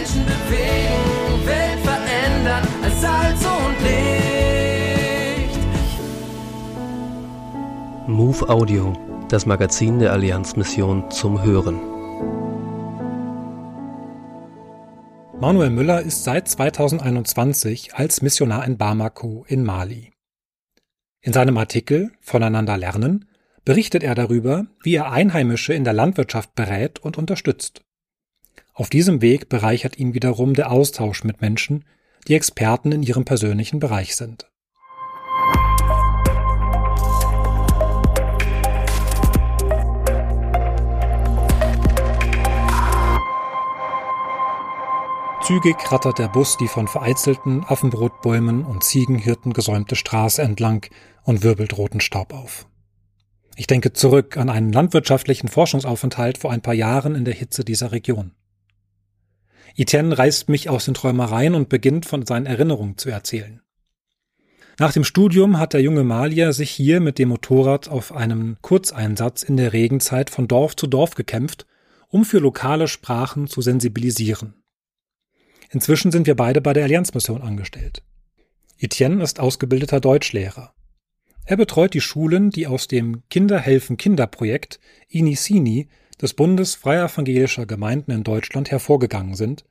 Menschen 0.00 0.24
bewegen, 0.24 1.46
Welt 1.46 1.80
verändern 1.80 2.66
als 2.82 3.00
Salz 3.02 3.44
und 3.44 3.76
Licht. 3.84 5.58
Move 8.08 8.48
Audio, 8.48 8.94
das 9.28 9.44
Magazin 9.44 9.98
der 9.98 10.12
Allianzmission 10.12 11.10
zum 11.10 11.42
Hören. 11.42 11.78
Manuel 15.38 15.68
Müller 15.68 16.00
ist 16.00 16.24
seit 16.24 16.48
2021 16.48 17.94
als 17.94 18.22
Missionar 18.22 18.64
in 18.64 18.78
Bamako 18.78 19.44
in 19.48 19.64
Mali. 19.64 20.12
In 21.20 21.34
seinem 21.34 21.58
Artikel 21.58 22.10
Voneinander 22.22 22.78
lernen 22.78 23.26
berichtet 23.66 24.02
er 24.02 24.14
darüber, 24.14 24.64
wie 24.82 24.94
er 24.94 25.12
Einheimische 25.12 25.74
in 25.74 25.84
der 25.84 25.92
Landwirtschaft 25.92 26.54
berät 26.54 27.00
und 27.00 27.18
unterstützt. 27.18 27.82
Auf 28.80 28.88
diesem 28.88 29.20
Weg 29.20 29.50
bereichert 29.50 29.98
ihn 29.98 30.14
wiederum 30.14 30.54
der 30.54 30.70
Austausch 30.70 31.22
mit 31.22 31.42
Menschen, 31.42 31.84
die 32.26 32.34
Experten 32.34 32.92
in 32.92 33.02
ihrem 33.02 33.26
persönlichen 33.26 33.78
Bereich 33.78 34.16
sind. 34.16 34.50
Zügig 45.42 45.76
rattert 45.92 46.18
der 46.18 46.28
Bus 46.28 46.56
die 46.56 46.66
von 46.66 46.88
vereinzelten 46.88 47.62
Affenbrotbäumen 47.64 48.64
und 48.64 48.82
Ziegenhirten 48.82 49.52
gesäumte 49.52 49.94
Straße 49.94 50.40
entlang 50.40 50.86
und 51.24 51.42
wirbelt 51.42 51.76
roten 51.76 52.00
Staub 52.00 52.32
auf. 52.32 52.66
Ich 53.56 53.66
denke 53.66 53.92
zurück 53.92 54.38
an 54.38 54.48
einen 54.48 54.72
landwirtschaftlichen 54.72 55.48
Forschungsaufenthalt 55.48 56.38
vor 56.38 56.50
ein 56.50 56.62
paar 56.62 56.72
Jahren 56.72 57.14
in 57.14 57.26
der 57.26 57.34
Hitze 57.34 57.62
dieser 57.62 57.92
Region. 57.92 58.32
Etienne 59.76 60.16
reißt 60.16 60.48
mich 60.48 60.68
aus 60.68 60.84
den 60.84 60.94
Träumereien 60.94 61.54
und 61.54 61.68
beginnt 61.68 62.06
von 62.06 62.26
seinen 62.26 62.46
Erinnerungen 62.46 62.98
zu 62.98 63.10
erzählen. 63.10 63.60
Nach 64.78 64.92
dem 64.92 65.04
Studium 65.04 65.58
hat 65.58 65.74
der 65.74 65.82
junge 65.82 66.04
Malier 66.04 66.52
sich 66.54 66.70
hier 66.70 67.00
mit 67.00 67.18
dem 67.18 67.28
Motorrad 67.28 67.88
auf 67.88 68.12
einem 68.14 68.56
Kurzeinsatz 68.62 69.42
in 69.42 69.56
der 69.56 69.72
Regenzeit 69.72 70.30
von 70.30 70.48
Dorf 70.48 70.74
zu 70.74 70.86
Dorf 70.86 71.14
gekämpft, 71.14 71.66
um 72.08 72.24
für 72.24 72.38
lokale 72.38 72.88
Sprachen 72.88 73.46
zu 73.46 73.60
sensibilisieren. 73.60 74.54
Inzwischen 75.70 76.10
sind 76.10 76.26
wir 76.26 76.34
beide 76.34 76.60
bei 76.60 76.72
der 76.72 76.84
Allianzmission 76.84 77.42
angestellt. 77.42 78.02
Etienne 78.78 79.22
ist 79.22 79.38
ausgebildeter 79.38 80.00
Deutschlehrer. 80.00 80.72
Er 81.44 81.56
betreut 81.56 81.94
die 81.94 82.00
Schulen, 82.00 82.50
die 82.50 82.66
aus 82.66 82.88
dem 82.88 83.22
Kinderhelfen 83.28 83.96
Kinderprojekt 83.96 84.80
Inisini 85.08 85.88
des 86.20 86.34
Bundes 86.34 86.74
Freier 86.74 87.06
Evangelischer 87.06 87.66
Gemeinden 87.66 88.10
in 88.10 88.24
Deutschland 88.24 88.70
hervorgegangen 88.70 89.34
sind, 89.34 89.64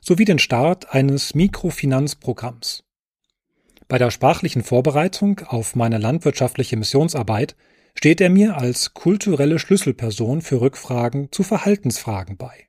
sowie 0.00 0.24
den 0.24 0.38
Start 0.38 0.94
eines 0.94 1.34
Mikrofinanzprogramms. 1.34 2.84
Bei 3.88 3.98
der 3.98 4.10
sprachlichen 4.10 4.62
Vorbereitung 4.62 5.40
auf 5.46 5.74
meine 5.74 5.98
landwirtschaftliche 5.98 6.76
Missionsarbeit 6.76 7.56
steht 7.94 8.20
er 8.20 8.30
mir 8.30 8.56
als 8.56 8.94
kulturelle 8.94 9.58
Schlüsselperson 9.58 10.42
für 10.42 10.60
Rückfragen 10.60 11.32
zu 11.32 11.42
Verhaltensfragen 11.42 12.36
bei. 12.36 12.68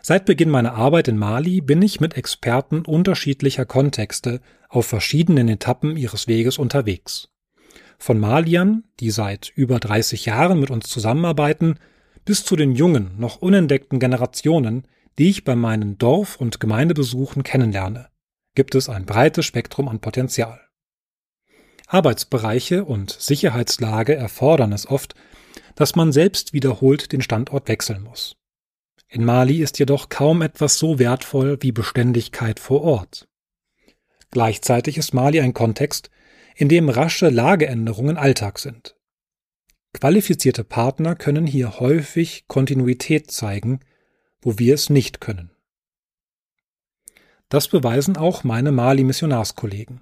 Seit 0.00 0.24
Beginn 0.24 0.50
meiner 0.50 0.74
Arbeit 0.74 1.08
in 1.08 1.16
Mali 1.16 1.60
bin 1.60 1.82
ich 1.82 2.00
mit 2.00 2.16
Experten 2.16 2.84
unterschiedlicher 2.84 3.64
Kontexte 3.64 4.40
auf 4.68 4.86
verschiedenen 4.86 5.48
Etappen 5.48 5.96
ihres 5.96 6.26
Weges 6.26 6.58
unterwegs. 6.58 7.31
Von 8.02 8.18
Maliern, 8.18 8.82
die 8.98 9.12
seit 9.12 9.52
über 9.54 9.78
30 9.78 10.26
Jahren 10.26 10.58
mit 10.58 10.72
uns 10.72 10.88
zusammenarbeiten, 10.88 11.78
bis 12.24 12.44
zu 12.44 12.56
den 12.56 12.72
jungen, 12.72 13.12
noch 13.16 13.36
unentdeckten 13.36 14.00
Generationen, 14.00 14.88
die 15.20 15.30
ich 15.30 15.44
bei 15.44 15.54
meinen 15.54 15.98
Dorf- 15.98 16.34
und 16.34 16.58
Gemeindebesuchen 16.58 17.44
kennenlerne, 17.44 18.08
gibt 18.56 18.74
es 18.74 18.88
ein 18.88 19.06
breites 19.06 19.46
Spektrum 19.46 19.86
an 19.86 20.00
Potenzial. 20.00 20.60
Arbeitsbereiche 21.86 22.84
und 22.84 23.12
Sicherheitslage 23.12 24.16
erfordern 24.16 24.72
es 24.72 24.88
oft, 24.88 25.14
dass 25.76 25.94
man 25.94 26.10
selbst 26.10 26.52
wiederholt 26.52 27.12
den 27.12 27.22
Standort 27.22 27.68
wechseln 27.68 28.02
muss. 28.02 28.34
In 29.06 29.24
Mali 29.24 29.62
ist 29.62 29.78
jedoch 29.78 30.08
kaum 30.08 30.42
etwas 30.42 30.76
so 30.76 30.98
wertvoll 30.98 31.56
wie 31.60 31.70
Beständigkeit 31.70 32.58
vor 32.58 32.82
Ort. 32.82 33.28
Gleichzeitig 34.32 34.98
ist 34.98 35.14
Mali 35.14 35.40
ein 35.40 35.54
Kontext, 35.54 36.10
in 36.56 36.68
dem 36.68 36.88
rasche 36.88 37.28
Lageänderungen 37.28 38.16
Alltag 38.16 38.58
sind. 38.58 38.96
Qualifizierte 39.92 40.64
Partner 40.64 41.14
können 41.14 41.46
hier 41.46 41.80
häufig 41.80 42.44
Kontinuität 42.48 43.30
zeigen, 43.30 43.80
wo 44.40 44.58
wir 44.58 44.74
es 44.74 44.90
nicht 44.90 45.20
können. 45.20 45.50
Das 47.48 47.68
beweisen 47.68 48.16
auch 48.16 48.44
meine 48.44 48.72
Mali-Missionarskollegen. 48.72 50.00